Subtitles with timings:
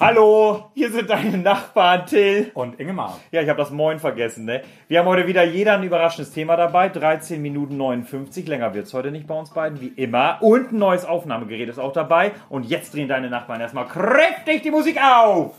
[0.00, 2.50] Hallo, hier sind deine Nachbarn Till.
[2.54, 3.20] Und Ingemar.
[3.30, 4.62] Ja, ich habe das Moin vergessen, ne?
[4.88, 6.88] Wir haben heute wieder jeder ein überraschendes Thema dabei.
[6.88, 8.48] 13 Minuten 59.
[8.48, 10.38] Länger wird's heute nicht bei uns beiden, wie immer.
[10.40, 12.32] Und ein neues Aufnahmegerät ist auch dabei.
[12.48, 15.54] Und jetzt drehen deine Nachbarn erstmal kräftig die Musik auf.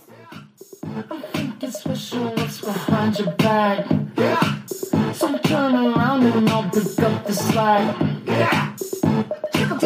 [7.24, 8.11] It's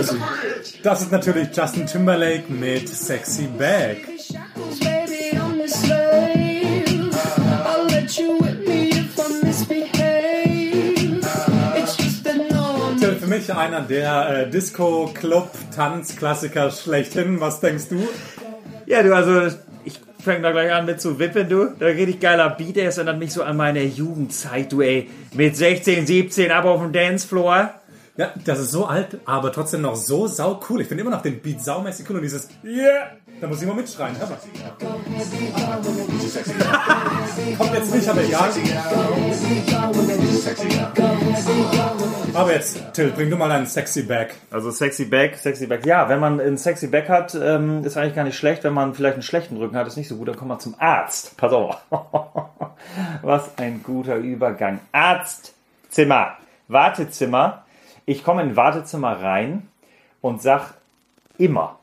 [0.06, 0.20] slack.
[0.84, 3.98] Das ist natürlich Justin Timberlake mit Sexy one
[13.20, 17.40] Für mich einer der äh, Disco, Club, Tanzklassiker schlechthin.
[17.40, 18.08] Was denkst du?
[18.86, 21.70] Ja, du, also ich fange da gleich an mit zu wippen, du.
[21.80, 25.10] Da richtig geiler Beat, der erinnert mich so an meine Jugendzeit, du, ey.
[25.34, 27.74] Mit 16, 17 ab auf dem Dancefloor.
[28.18, 30.80] Ja, das ist so alt, aber trotzdem noch so sau cool.
[30.80, 33.76] Ich finde immer noch den Beat saumäßig cool und dieses Yeah, da muss ich mal
[33.76, 34.16] mitschreien.
[34.18, 34.38] Hör mal.
[37.58, 38.50] Kommt jetzt nicht, aber egal.
[42.34, 44.36] Aber jetzt, Till, bring du mal deinen Sexy Back.
[44.50, 45.86] Also sexy Back, sexy Back.
[45.86, 48.64] Ja, wenn man ein sexy Back hat, ähm, ist eigentlich gar nicht schlecht.
[48.64, 50.30] Wenn man vielleicht einen schlechten Rücken hat, ist nicht so gut.
[50.30, 51.36] Dann kommt man zum Arzt.
[51.36, 51.76] Pass auf.
[53.24, 54.80] Was ein guter Übergang.
[54.94, 56.38] Arztzimmer,
[56.70, 57.65] Wartezimmer.
[58.06, 59.68] Ich komme in ein Wartezimmer rein
[60.22, 60.76] und sag
[61.38, 61.80] immer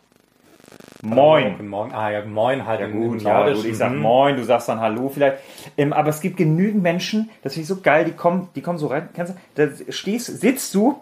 [1.05, 1.57] Moin.
[1.57, 1.93] Guten Morgen.
[1.93, 2.81] Ah ja, moin halt.
[2.81, 4.03] Ja gut, ja gut, ich sag Mhm.
[4.03, 5.39] Moin, du sagst dann Hallo vielleicht.
[5.77, 8.79] Ähm, aber es gibt genügend Menschen, das finde ich so geil, die kommen, die kommen
[8.79, 11.01] so rein, kennst du, da stehst, sitzt du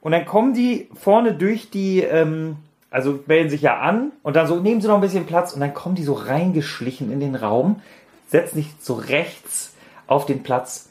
[0.00, 2.56] und dann kommen die vorne durch die, ähm,
[2.90, 5.60] also melden sich ja an und dann so, nehmen sie noch ein bisschen Platz und
[5.60, 7.82] dann kommen die so reingeschlichen in den Raum,
[8.28, 9.74] setzen sich so rechts
[10.06, 10.88] auf den Platz,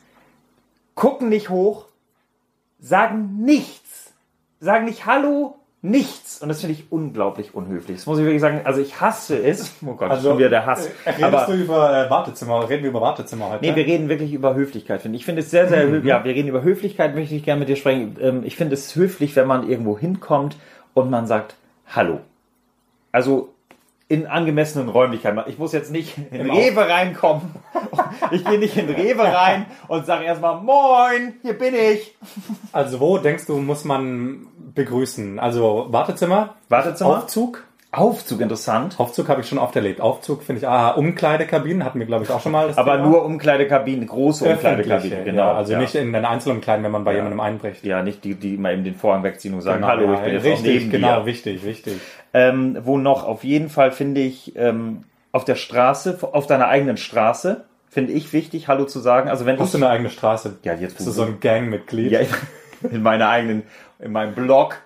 [0.93, 1.85] gucken nicht hoch,
[2.81, 4.11] sagen nichts,
[4.59, 6.41] sagen nicht Hallo, nichts.
[6.41, 7.97] Und das finde ich unglaublich unhöflich.
[7.97, 8.61] Das muss ich wirklich sagen.
[8.65, 9.73] Also ich hasse es.
[9.85, 10.87] Oh Gott, Also, schon wieder der Hass.
[11.05, 12.69] Äh, Redest Aber du über äh, Wartezimmer?
[12.69, 13.65] Reden wir über Wartezimmer heute?
[13.65, 15.21] nee, wir reden wirklich über Höflichkeit, finde ich.
[15.21, 16.05] Ich finde es sehr, sehr höflich.
[16.09, 18.17] Ja, wir reden über Höflichkeit, möchte ich gerne mit dir sprechen.
[18.19, 20.57] Ähm, Ich finde es höflich, wenn man irgendwo hinkommt
[20.93, 21.55] und man sagt
[21.87, 22.19] Hallo.
[23.11, 23.50] Also
[24.11, 25.41] in angemessenen Räumlichkeiten.
[25.47, 27.55] Ich muss jetzt nicht in Im Rewe reinkommen.
[28.31, 32.15] Ich gehe nicht in Rewe rein und sage erstmal Moin, hier bin ich.
[32.71, 35.39] Also wo denkst du, muss man begrüßen?
[35.39, 36.55] Also Wartezimmer?
[36.69, 37.17] Wartezimmer?
[37.17, 37.63] Aufzug?
[37.93, 38.97] Aufzug, interessant.
[38.99, 39.99] Aufzug habe ich schon oft erlebt.
[39.99, 42.71] Aufzug finde ich, ah, Umkleidekabinen hatten wir, glaube ich, auch schon mal.
[42.77, 43.05] Aber Thema.
[43.05, 45.47] nur Umkleidekabine, große Umkleidekabine, Öffentliche, genau.
[45.47, 45.79] Ja, also ja.
[45.79, 47.83] nicht in den Einzelumkleiden, wenn man bei jemandem einbricht.
[47.83, 50.19] Ja, nicht die, die mal eben den Vorhang wegziehen und sagen, Genau, hallo, ja, ich
[50.21, 51.25] bin jetzt auch richtig, neben genau, dir.
[51.25, 51.93] wichtig, wichtig.
[52.33, 53.25] Ähm, wo noch?
[53.25, 55.03] Auf jeden Fall finde ich ähm,
[55.33, 59.29] auf der Straße, auf deiner eigenen Straße, finde ich wichtig, Hallo zu sagen.
[59.29, 60.59] Also wenn Hast du ich, eine eigene Straße?
[60.63, 62.09] ja jetzt Bist du so ein Gangmitglied?
[62.11, 62.21] ja,
[62.91, 63.63] in meiner eigenen,
[63.99, 64.77] in meinem Blog.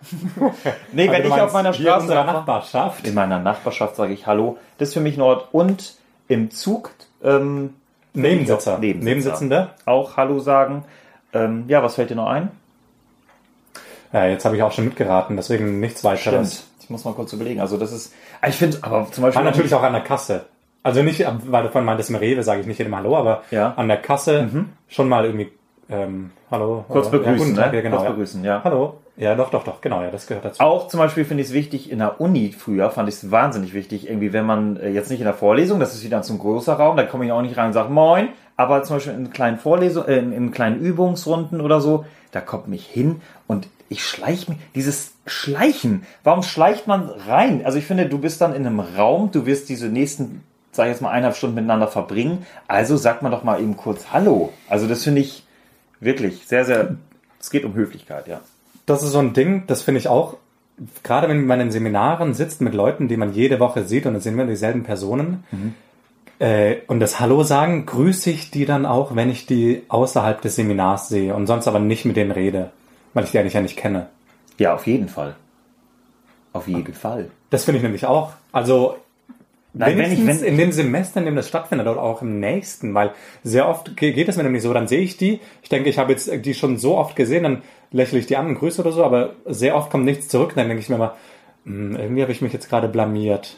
[0.92, 3.08] nee, wenn ich auf meiner in Straße fahre- Nachbarschaft.
[3.08, 4.58] in meiner Nachbarschaft sage ich Hallo.
[4.78, 5.96] Das ist für mich Nord und
[6.28, 6.92] im Zug
[7.24, 7.74] ähm,
[8.14, 8.78] Nebensitzer.
[8.80, 9.32] Nebensitzer.
[9.42, 9.70] Nebensitzer.
[9.86, 10.84] auch Hallo sagen.
[11.34, 12.50] Ähm, ja, was fällt dir noch ein?
[14.14, 16.68] Ja, jetzt habe ich auch schon mitgeraten, deswegen nichts weiteres.
[16.80, 17.60] Ich muss mal kurz überlegen.
[17.60, 20.46] Also das ist, Ah, ich finde, aber zum Beispiel War natürlich auch an der Kasse.
[20.84, 23.74] Also nicht, weil du vorhin meintest, im Rewe sage ich nicht jedem Hallo, aber Ja.
[23.76, 24.50] an der Kasse
[24.88, 25.52] schon mal irgendwie
[25.90, 26.86] ähm, Hallo.
[26.90, 27.78] kurz begrüßen, ja, guten Tag, ne?
[27.78, 27.96] ja, genau.
[27.98, 28.12] kurz ja.
[28.12, 28.62] begrüßen, ja.
[28.64, 28.96] Hallo.
[29.18, 30.62] Ja, doch, doch, doch, genau, ja, das gehört dazu.
[30.62, 33.74] Auch zum Beispiel finde ich es wichtig, in der Uni früher fand ich es wahnsinnig
[33.74, 36.74] wichtig, irgendwie, wenn man äh, jetzt nicht in der Vorlesung, das ist wieder zum größer
[36.74, 39.58] Raum, da komme ich auch nicht rein und sage Moin, aber zum Beispiel in kleinen
[39.58, 44.50] Vorlesungen, äh, in, in kleinen Übungsrunden oder so, da kommt mich hin und ich schleich
[44.50, 47.62] mich, dieses Schleichen, warum schleicht man rein?
[47.64, 50.92] Also ich finde, du bist dann in einem Raum, du wirst diese nächsten, sag ich
[50.92, 54.52] jetzt mal, eineinhalb Stunden miteinander verbringen, also sagt man doch mal eben kurz Hallo.
[54.68, 55.46] Also das finde ich
[56.00, 56.96] wirklich sehr, sehr,
[57.40, 58.42] es geht um Höflichkeit, ja.
[58.86, 60.38] Das ist so ein Ding, das finde ich auch,
[61.04, 64.24] gerade wenn man in Seminaren sitzt mit Leuten, die man jede Woche sieht und es
[64.24, 65.44] sind immer dieselben Personen,
[66.40, 70.56] äh, und das Hallo sagen, grüße ich die dann auch, wenn ich die außerhalb des
[70.56, 72.72] Seminars sehe und sonst aber nicht mit denen rede,
[73.14, 74.08] weil ich die eigentlich ja nicht kenne.
[74.58, 75.36] Ja, auf jeden Fall.
[76.54, 77.30] Auf jeden Fall.
[77.50, 78.34] Das finde ich nämlich auch.
[78.52, 78.98] Also
[79.78, 82.94] Nein, wenn ich- wenn- in dem Semester, in dem das stattfindet, oder auch im nächsten,
[82.94, 83.12] weil
[83.44, 86.00] sehr oft ge- geht es mir nämlich so, dann sehe ich die, ich denke, ich
[86.00, 87.62] habe jetzt die schon so oft gesehen, dann
[87.92, 90.68] lächle ich die an und grüße oder so, aber sehr oft kommt nichts zurück, dann
[90.68, 91.16] denke ich mir immer,
[91.66, 93.58] hm, irgendwie habe ich mich jetzt gerade blamiert.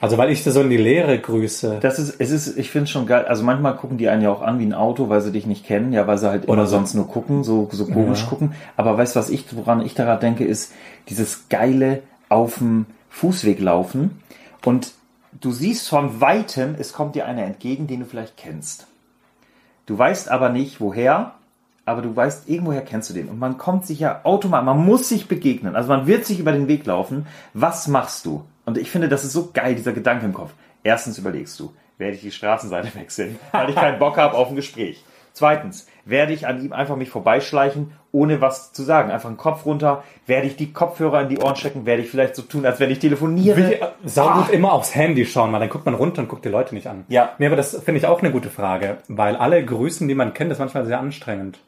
[0.00, 1.78] Also weil ich so in die Leere grüße.
[1.80, 3.24] Das ist, es ist, ich finde es schon geil.
[3.26, 5.66] Also manchmal gucken die einen ja auch an wie ein Auto, weil sie dich nicht
[5.66, 6.76] kennen, ja, weil sie halt Oder so.
[6.76, 8.52] sonst nur gucken, so, so komisch gucken.
[8.76, 10.72] Aber weißt du, was ich, woran ich daran denke, ist
[11.08, 14.22] dieses geile auf dem Fußweg laufen
[14.64, 14.92] und
[15.32, 18.86] du siehst von weitem, es kommt dir einer entgegen, den du vielleicht kennst.
[19.86, 21.34] Du weißt aber nicht, woher,
[21.84, 23.28] aber du weißt, irgendwoher kennst du den.
[23.28, 25.74] Und man kommt sich ja automatisch, man muss sich begegnen.
[25.74, 27.26] Also man wird sich über den Weg laufen.
[27.54, 28.44] Was machst du?
[28.66, 30.52] Und ich finde, das ist so geil, dieser Gedanke im Kopf.
[30.82, 34.56] Erstens überlegst du, werde ich die Straßenseite wechseln, weil ich keinen Bock habe auf ein
[34.56, 35.02] Gespräch.
[35.38, 39.12] Zweitens, werde ich an ihm einfach mich vorbeischleichen, ohne was zu sagen.
[39.12, 40.02] Einfach den Kopf runter.
[40.26, 41.86] Werde ich die Kopfhörer in die Ohren stecken?
[41.86, 43.56] Werde ich vielleicht so tun, als wenn ich telefoniere?
[43.56, 46.48] Wie, sau gut immer aufs Handy schauen, weil dann guckt man runter und guckt die
[46.48, 47.04] Leute nicht an.
[47.06, 47.34] Ja.
[47.38, 50.50] Nee, aber das finde ich auch eine gute Frage, weil alle Grüßen, die man kennt,
[50.50, 51.60] ist manchmal sehr anstrengend.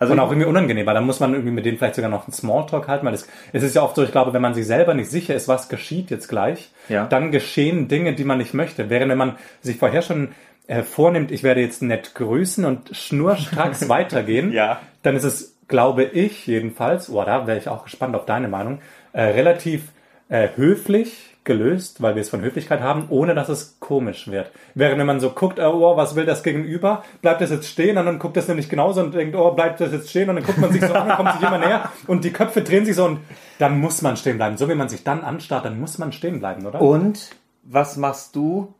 [0.00, 2.24] Also und auch irgendwie unangenehm, weil dann muss man irgendwie mit denen vielleicht sogar noch
[2.26, 4.66] einen Smalltalk halten, weil es, es ist ja oft so, ich glaube, wenn man sich
[4.66, 7.06] selber nicht sicher ist, was geschieht jetzt gleich, Ja.
[7.06, 8.90] dann geschehen Dinge, die man nicht möchte.
[8.90, 10.30] Während wenn man sich vorher schon
[10.66, 14.80] äh, vornimmt, ich werde jetzt nett grüßen und schnurstracks weitergehen, Ja.
[15.02, 18.80] dann ist es, glaube ich jedenfalls, oh, da wäre ich auch gespannt auf deine Meinung,
[19.12, 19.88] äh, relativ
[20.28, 24.52] äh, höflich gelöst, weil wir es von Höflichkeit haben, ohne dass es komisch wird.
[24.76, 28.06] Während wenn man so guckt, oh, was will das Gegenüber, bleibt das jetzt stehen und
[28.06, 30.58] dann guckt das nämlich genauso und denkt, oh, bleibt das jetzt stehen und dann guckt
[30.58, 33.06] man sich so an und kommt sich immer näher und die Köpfe drehen sich so
[33.06, 33.18] und
[33.58, 34.56] dann muss man stehen bleiben.
[34.56, 36.80] So wie man sich dann anstarrt, dann muss man stehen bleiben, oder?
[36.80, 37.30] Und
[37.64, 38.72] was machst du?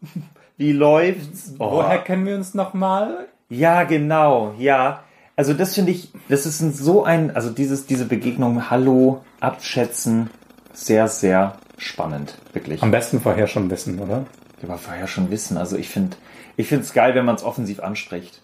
[0.62, 1.54] Wie läuft's?
[1.58, 1.72] Oh.
[1.72, 3.26] Woher kennen wir uns nochmal?
[3.48, 5.02] Ja, genau, ja.
[5.34, 10.30] Also das finde ich, das ist ein, so ein, also dieses, diese Begegnung, Hallo, abschätzen,
[10.72, 12.80] sehr, sehr spannend, wirklich.
[12.80, 14.24] Am besten vorher schon wissen, oder?
[14.62, 15.56] Aber vorher schon wissen.
[15.56, 16.16] Also ich finde,
[16.56, 18.40] ich finde es geil, wenn man es offensiv anspricht.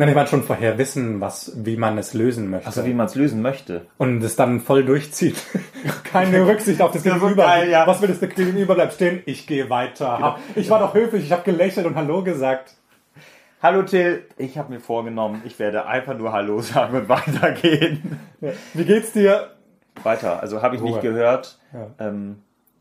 [0.00, 2.66] Nein, ich meine schon vorher wissen, was, wie man es lösen möchte.
[2.66, 3.82] Also wie man es lösen möchte.
[3.98, 5.36] und es dann voll durchzieht.
[6.04, 7.44] Keine Rücksicht auf das Das Gegenüber.
[7.44, 7.86] geil, ja.
[7.86, 8.74] Was will das Gegenüber?
[8.74, 9.22] Bleibt stehen.
[9.26, 10.14] Ich gehe weiter.
[10.16, 10.36] Genau.
[10.54, 11.24] Ich war doch höflich.
[11.24, 12.76] Ich habe gelächelt und Hallo gesagt.
[13.62, 18.18] Hallo Till, ich habe mir vorgenommen, ich werde einfach nur Hallo sagen und weitergehen.
[18.72, 19.50] Wie geht's dir?
[20.02, 21.02] Weiter, also habe ich nicht Ruhe.
[21.02, 21.58] gehört.
[21.74, 21.88] Ja.
[22.08, 22.36] Ähm,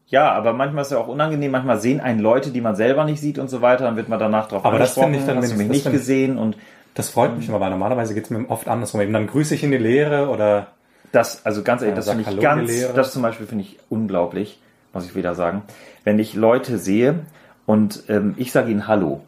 [0.07, 1.51] ja, aber manchmal ist es ja auch unangenehm.
[1.51, 3.83] Manchmal sehen einen Leute, die man selber nicht sieht und so weiter.
[3.83, 5.13] Dann wird man danach drauf Aber das angesprochen.
[5.13, 6.56] finde ich dann hast du mich nicht das gesehen und
[7.00, 9.00] Das freut mich immer, weil normalerweise geht's mir oft andersrum.
[9.00, 10.68] Eben dann grüße ich in die Leere oder
[11.13, 14.60] Das, also ganz ehrlich, Ja, das finde ich ganz, das zum Beispiel finde ich unglaublich,
[14.94, 15.62] muss ich wieder sagen.
[16.04, 17.22] Wenn ich Leute sehe
[17.66, 19.22] und ähm, ich sage ihnen Hallo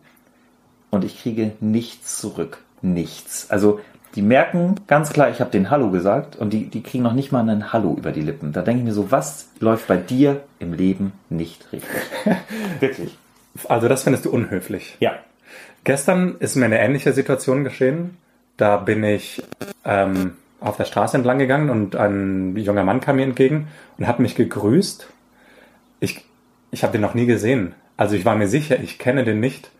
[0.89, 2.57] und ich kriege nichts zurück.
[2.81, 3.49] Nichts.
[3.49, 3.79] Also
[4.15, 7.31] die merken ganz klar, ich habe den Hallo gesagt und die, die kriegen noch nicht
[7.31, 8.51] mal einen Hallo über die Lippen.
[8.51, 11.91] Da denke ich mir so, was läuft bei dir im Leben nicht richtig?
[12.81, 13.17] Wirklich.
[13.69, 14.97] also das findest du unhöflich.
[14.99, 15.13] Ja.
[15.83, 18.17] Gestern ist mir eine ähnliche Situation geschehen.
[18.57, 19.43] Da bin ich
[19.83, 23.67] ähm, auf der Straße entlang gegangen und ein junger Mann kam mir entgegen
[23.97, 25.07] und hat mich gegrüßt.
[25.99, 26.23] Ich,
[26.69, 27.73] ich habe den noch nie gesehen.
[27.97, 29.71] Also ich war mir sicher, ich kenne den nicht.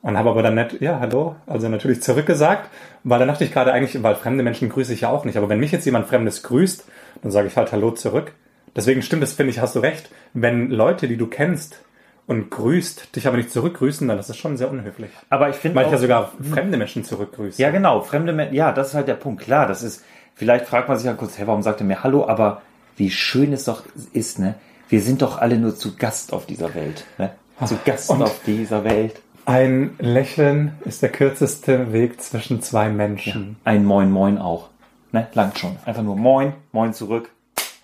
[0.00, 2.70] Und habe aber dann nicht, ja, hallo, also natürlich zurückgesagt,
[3.02, 5.36] weil dann dachte ich gerade eigentlich, weil fremde Menschen grüße ich ja auch nicht.
[5.36, 6.84] Aber wenn mich jetzt jemand Fremdes grüßt,
[7.22, 8.32] dann sage ich halt Hallo zurück.
[8.76, 10.08] Deswegen stimmt es, finde ich, hast du recht.
[10.34, 11.80] Wenn Leute, die du kennst
[12.28, 15.10] und grüßt, dich aber nicht zurückgrüßen, dann ist das schon sehr unhöflich.
[15.30, 17.60] Aber ich finde ja sogar fremde Menschen zurückgrüße.
[17.60, 18.02] Ja, genau.
[18.02, 19.42] Fremde Menschen, ja, das ist halt der Punkt.
[19.42, 20.04] Klar, das ist,
[20.34, 22.28] vielleicht fragt man sich ja kurz, hey, warum sagt er mir Hallo?
[22.28, 22.62] Aber
[22.96, 23.82] wie schön es doch
[24.12, 24.54] ist, ne?
[24.90, 27.30] Wir sind doch alle nur zu Gast auf dieser Welt, ne?
[27.64, 29.20] Zu Gast Und- auf dieser Welt.
[29.46, 33.56] Ein Lächeln ist der kürzeste Weg zwischen zwei Menschen.
[33.64, 34.68] Ein Moin Moin auch.
[35.10, 35.26] Ne?
[35.32, 35.78] Langt schon.
[35.86, 37.30] Einfach nur Moin, Moin zurück.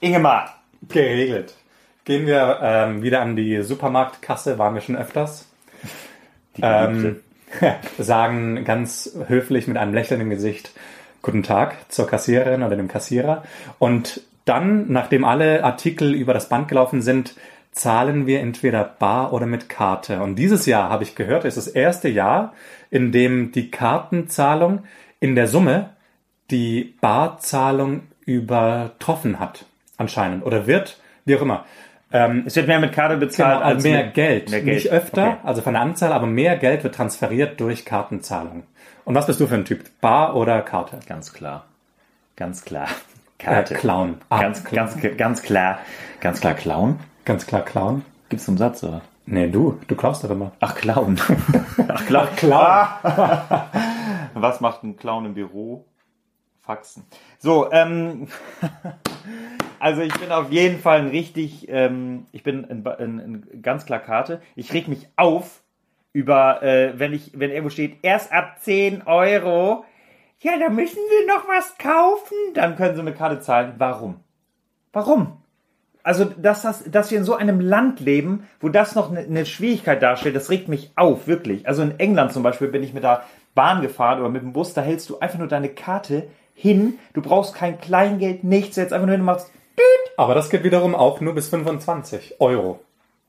[0.01, 0.55] Ingemar!
[0.87, 1.55] Geregelt.
[2.05, 5.49] Gehen wir ähm, wieder an die Supermarktkasse, waren wir schon öfters.
[6.57, 7.21] Die Ähm,
[7.99, 10.73] sagen ganz höflich mit einem Lächeln im Gesicht
[11.23, 13.45] Guten Tag zur Kassiererin oder dem Kassierer.
[13.79, 17.35] Und dann, nachdem alle Artikel über das Band gelaufen sind,
[17.73, 20.21] zahlen wir entweder bar oder mit Karte.
[20.21, 22.53] Und dieses Jahr, habe ich gehört, ist das erste Jahr,
[22.91, 24.85] in dem die Kartenzahlung
[25.21, 25.91] in der Summe
[26.51, 29.65] die Barzahlung übertroffen hat,
[29.97, 30.45] anscheinend.
[30.45, 31.65] Oder wird, wie auch immer.
[32.47, 34.51] Es wird mehr mit Karte bezahlt Genau, also mehr mit, Geld.
[34.51, 34.77] Mehr Geld.
[34.77, 35.37] Nicht öfter, Okay.
[35.43, 38.63] also von der Anzahl, aber mehr Geld wird transferiert durch Kartenzahlung.
[39.05, 39.85] Und was bist du für ein Typ?
[40.01, 41.01] Bar oder Karte?
[41.07, 41.65] Ganz klar.
[42.37, 42.87] Ganz klar.
[43.39, 43.75] Äh, Karte.
[43.75, 44.19] Clown.
[44.31, 45.79] Ah, Ganz, ganz, ganz klar.
[46.21, 46.99] Ganz klar Clown?
[47.25, 48.05] Ganz klar Clown.
[48.31, 49.03] Gibt's einen Satz, oder?
[49.27, 50.53] Nee, du, du klaust doch immer.
[50.61, 51.19] Ach, Clown.
[51.89, 52.29] Ach, Clown.
[52.37, 52.87] Clown.
[54.35, 55.85] Was macht ein Clown im Büro?
[56.63, 57.05] Faxen.
[57.39, 58.29] So, ähm,
[59.81, 63.87] also ich bin auf jeden Fall ein richtig, ähm, ich bin ein, ein, ein ganz
[63.87, 64.41] klar Karte.
[64.57, 65.63] Ich reg mich auf
[66.13, 69.85] über, äh, wenn ich, wenn irgendwo steht, erst ab 10 Euro.
[70.41, 72.37] Ja, da müssen Sie noch was kaufen.
[72.55, 73.75] Dann können Sie mit Karte zahlen.
[73.79, 74.21] Warum?
[74.93, 75.39] Warum?
[76.03, 79.47] Also, dass, das, dass wir in so einem Land leben, wo das noch eine, eine
[79.47, 81.67] Schwierigkeit darstellt, das regt mich auf, wirklich.
[81.67, 84.75] Also in England zum Beispiel bin ich mit der Bahn gefahren oder mit dem Bus,
[84.75, 86.99] da hältst du einfach nur deine Karte hin.
[87.13, 88.77] Du brauchst kein Kleingeld, nichts.
[88.77, 89.51] Jetzt einfach nur hin und machst.
[90.17, 92.81] Aber das geht wiederum auch nur bis 25 Euro.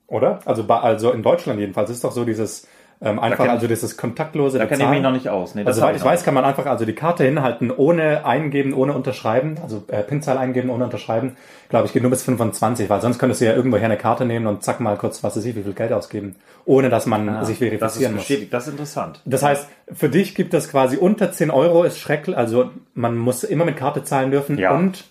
[0.08, 0.40] Oder?
[0.46, 2.68] Also, bei- also in Deutschland jedenfalls ist doch so dieses
[3.02, 5.54] Ähm, einfach also dieses kontaktlose Da kenne ich mich noch nicht aus.
[5.54, 8.26] Nee, das also soweit ich noch weiß, kann man einfach also die Karte hinhalten, ohne
[8.26, 11.36] eingeben, ohne unterschreiben, also äh, PIN-Zahl eingeben, ohne unterschreiben.
[11.68, 14.48] Glaube ich, geht nur bis 25, weil sonst könntest du ja irgendwoher eine Karte nehmen
[14.48, 17.60] und zack mal kurz, was weiß ich, wie viel Geld ausgeben, ohne dass man sich
[17.60, 17.82] nicht.
[17.82, 18.50] Das ist verifizieren muss.
[18.50, 19.22] Das ist interessant.
[19.26, 23.44] Das heißt, für dich gibt es quasi unter 10 Euro ist schrecklich, also man muss
[23.44, 24.74] immer mit Karte zahlen dürfen Ja.
[24.74, 25.04] und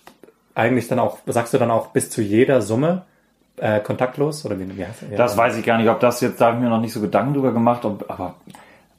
[0.55, 3.03] eigentlich dann auch, sagst du dann auch bis zu jeder Summe
[3.57, 6.41] äh, kontaktlos oder wie, wie heißt ja, Das weiß ich gar nicht, ob das jetzt,
[6.41, 8.35] da habe ich mir noch nicht so Gedanken drüber gemacht, ob, aber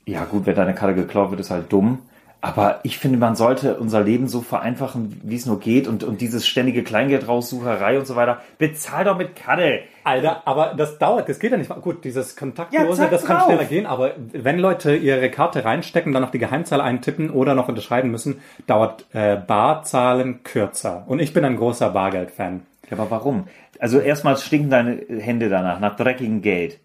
[0.04, 1.98] ja gut, wenn deine Karte geklaut wird, ist halt dumm.
[2.40, 6.20] Aber ich finde, man sollte unser Leben so vereinfachen, wie es nur geht und, und
[6.20, 8.40] dieses ständige Kleingeldraussucherei und so weiter.
[8.58, 9.80] Bezahl doch mit Karte.
[10.06, 11.68] Alter, aber das dauert, das geht ja nicht.
[11.68, 11.80] mal.
[11.80, 13.46] Gut, dieses kontaktlose, Ja, zack das kann drauf.
[13.46, 17.68] schneller gehen, aber wenn Leute ihre Karte reinstecken, dann noch die Geheimzahl eintippen oder noch
[17.68, 21.04] unterschreiben müssen, dauert äh, Barzahlen kürzer.
[21.06, 22.62] Und ich bin ein großer Bargeld-Fan.
[22.90, 23.48] Ja, aber warum?
[23.80, 26.78] Also erstmal stinken deine Hände danach, nach dreckigem Geld.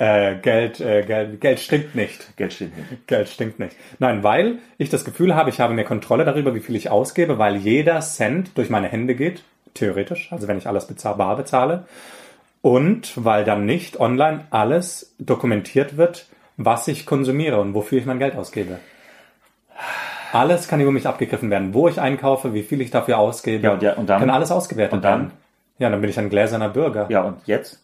[0.00, 2.36] Äh, Geld, äh, Geld, Geld stinkt nicht.
[2.36, 3.06] Geld stinkt nicht.
[3.08, 3.74] Geld stinkt nicht.
[3.98, 7.38] Nein, weil ich das Gefühl habe, ich habe mehr Kontrolle darüber, wie viel ich ausgebe,
[7.38, 9.42] weil jeder Cent durch meine Hände geht,
[9.74, 11.84] theoretisch, also wenn ich alles bezahl, bar bezahle.
[12.60, 18.18] Und weil dann nicht online alles dokumentiert wird, was ich konsumiere und wofür ich mein
[18.18, 18.78] Geld ausgebe.
[20.32, 23.64] Alles kann über mich abgegriffen werden, wo ich einkaufe, wie viel ich dafür ausgebe.
[23.64, 25.20] Ja, und ja, und dann- kann alles ausgewertet und dann?
[25.20, 25.32] werden.
[25.78, 27.06] Ja, dann bin ich ein gläserner Bürger.
[27.08, 27.82] Ja, und jetzt?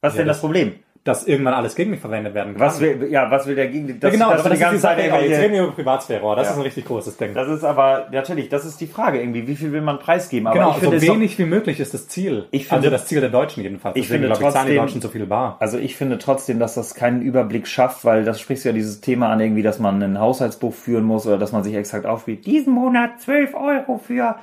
[0.00, 0.74] Was ist denn das, das- Problem?
[1.04, 2.60] Dass irgendwann alles gegen mich verwendet werden kann.
[2.60, 4.58] Was will, ja, was will der gegen das, ja, genau, aber du das die ist
[4.60, 4.94] die ganze Sache.
[4.94, 6.36] Zeit Jetzt irgendwelche- reden wir über Privatsphäre.
[6.36, 6.50] Das Ja.
[6.52, 7.34] ist ein richtig großes Ding.
[7.34, 10.46] Das ist aber, natürlich, das ist die Frage irgendwie, wie viel will man preisgeben?
[10.46, 12.46] Aber Genau, so wenig wie möglich ist das Ziel.
[12.52, 13.96] Ich finde- also das Ziel der Deutschen jedenfalls.
[13.96, 15.56] Ich finde glaube ich, zahlen die trotzdem- Deutschen so viel bar.
[15.58, 19.00] Also ich finde trotzdem, dass das keinen Überblick schafft, weil das sprichst du ja dieses
[19.00, 22.46] Thema an, irgendwie, dass man ein Haushaltsbuch führen muss oder dass man sich exakt aufspielt.
[22.46, 24.36] Diesen Monat 12 Euro für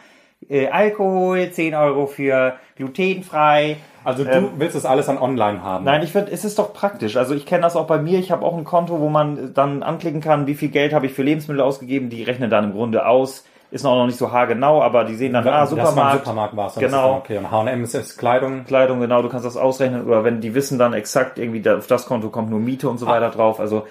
[0.50, 3.78] äh, Alkohol, 10 Euro für glutenfrei.
[4.04, 5.86] Also du ähm, willst das alles an online haben.
[5.86, 7.18] Nein, ich finde, es ist doch praktisch.
[7.18, 8.20] Also ich kenne das auch bei mir.
[8.20, 11.14] Ich habe auch ein Konto, wo man dann anklicken kann, wie viel Geld habe ich
[11.14, 12.10] für Lebensmittel ausgegeben.
[12.10, 13.46] Die rechnen dann im Grunde aus.
[13.72, 16.14] Ist auch noch nicht so haargenau, aber die sehen dann, ah, das Supermarkt.
[16.14, 17.18] ein Supermarkt war Genau.
[17.18, 18.66] Okay, und H&M ist, ist Kleidung.
[18.66, 22.08] Kleidung, genau, du kannst das ausrechnen, oder wenn die wissen dann exakt irgendwie, auf das
[22.08, 23.60] Konto kommt nur Miete und so weiter drauf.
[23.60, 23.86] Also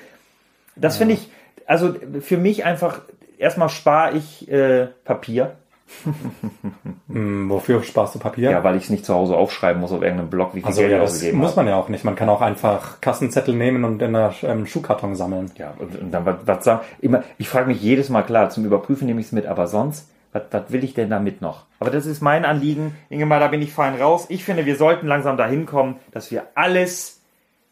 [0.74, 1.30] das finde ich,
[1.66, 3.02] also für mich einfach,
[3.38, 5.52] erstmal spare ich äh, Papier,
[7.11, 8.50] Hm, wofür sparst du Papier?
[8.50, 10.83] ja, weil ich es nicht zu Hause aufschreiben muss auf irgendeinem Blog, wie viel also
[10.83, 12.04] Geld ja, das muss man ja auch nicht.
[12.04, 15.50] Man kann auch einfach Kassenzettel nehmen und in einer ähm, Schuhkarton sammeln.
[15.57, 18.66] Ja, und, und dann was, was sagen, immer, ich frage mich jedes Mal, klar, zum
[18.66, 21.64] Überprüfen nehme ich es mit, aber sonst, was, was will ich denn damit noch?
[21.80, 24.26] Aber das ist mein Anliegen, Ingemar, da bin ich fein raus.
[24.28, 27.18] Ich finde, wir sollten langsam dahin kommen, dass wir alles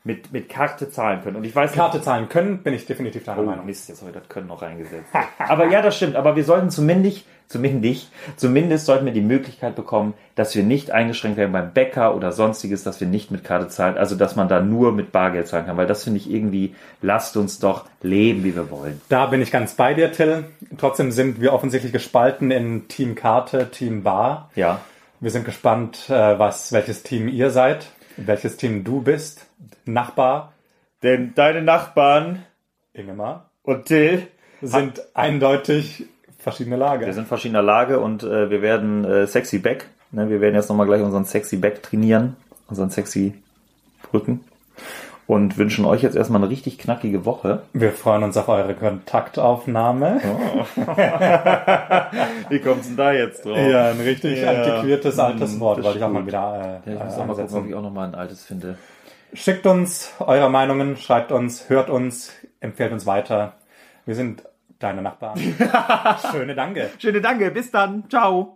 [0.06, 1.36] mit, mit Karte zahlen können.
[1.36, 3.66] Und ich weiß nicht, Karte zahlen können, bin ich definitiv deiner Oh, Meinung.
[3.66, 5.12] Mist, jetzt habe ich das Können noch reingesetzt.
[5.38, 6.16] aber ja, das stimmt.
[6.16, 11.36] Aber wir sollten zumindest, zumindest, zumindest sollten wir die Möglichkeit bekommen, dass wir nicht eingeschränkt
[11.36, 13.96] werden beim Bäcker oder sonstiges, dass wir nicht mit Karte zahlen.
[13.96, 15.76] Also, dass man da nur mit Bargeld zahlen kann.
[15.76, 19.00] Weil das finde ich irgendwie, lasst uns doch leben, wie wir wollen.
[19.08, 20.44] Da bin ich ganz bei dir, Till.
[20.78, 24.50] Trotzdem sind wir offensichtlich gespalten in Team Karte, Team Bar.
[24.54, 24.80] Ja.
[25.20, 27.86] Wir sind gespannt, äh, was, welches Team ihr seid,
[28.16, 29.46] welches Team du bist.
[29.86, 30.52] Nachbar,
[31.02, 32.44] Denn deine Nachbarn
[32.96, 34.26] Ingemar, und Till,
[34.62, 36.06] sind eindeutig
[36.46, 37.12] verschiedene wir Lager.
[37.12, 39.88] sind verschiedener Lage und äh, wir werden äh, sexy Back.
[40.12, 42.36] Ne, wir werden jetzt nochmal gleich unseren sexy Back trainieren,
[42.68, 43.34] unseren sexy
[44.14, 44.44] Rücken.
[45.26, 47.62] Und wünschen euch jetzt erstmal eine richtig knackige Woche.
[47.72, 50.20] Wir freuen uns auf eure Kontaktaufnahme.
[52.48, 53.56] Wie kommt's denn da jetzt drauf?
[53.58, 54.50] Ja, ein richtig Ja.
[54.52, 57.20] antiquiertes altes Hm, Wort, das wollte ich auch mal wieder äh, Ja, ich muss äh,
[57.20, 58.78] auch mal gucken, ob ich auch noch mal ein altes finde.
[59.32, 63.54] Schickt uns eure Meinungen, schreibt uns, hört uns, empfehlt uns weiter.
[64.04, 64.44] Wir sind
[64.78, 65.38] deine Nachbarn.
[66.30, 66.90] Schöne Danke.
[66.98, 68.08] Schöne Danke, bis dann.
[68.08, 68.55] Ciao.